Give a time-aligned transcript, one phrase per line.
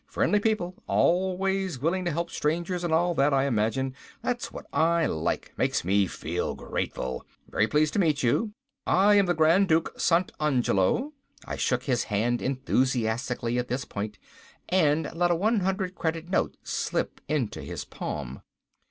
[0.07, 3.93] Friendly people, always willing to help strangers and all that I imagine.
[4.23, 5.53] That's what I like.
[5.57, 7.23] Makes me feel grateful.
[7.47, 8.51] Very pleased to meet you.
[8.87, 11.13] I am the Grand Duke Sant' Angelo."
[11.45, 14.17] I shook his hand enthusiastically at this point
[14.69, 18.41] and let a one hundred credit note slip into his palm.